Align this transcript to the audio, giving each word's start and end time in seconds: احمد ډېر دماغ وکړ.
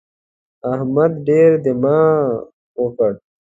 احمد 0.73 1.11
ډېر 1.27 1.51
دماغ 1.65 2.23
وکړ. 2.81 3.11